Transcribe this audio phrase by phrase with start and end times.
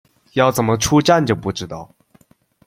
[0.33, 1.93] 要怎么出站就不知道